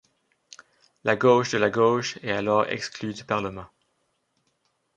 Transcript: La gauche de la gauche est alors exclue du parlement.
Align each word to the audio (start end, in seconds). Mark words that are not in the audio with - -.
La 1.03 1.15
gauche 1.15 1.51
de 1.51 1.59
la 1.59 1.69
gauche 1.69 2.17
est 2.23 2.31
alors 2.31 2.65
exclue 2.67 3.13
du 3.13 3.23
parlement. 3.23 3.67